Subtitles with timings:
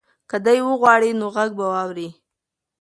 [0.29, 2.09] که دی وغواړي نو غږ به واوري.